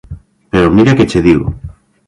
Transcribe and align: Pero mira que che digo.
Pero 0.51 0.73
mira 0.75 0.95
que 0.97 1.07
che 1.11 1.19
digo. 1.27 1.47